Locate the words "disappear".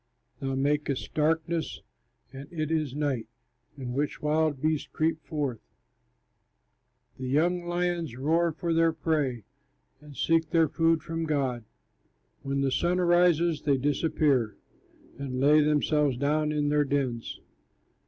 13.77-14.57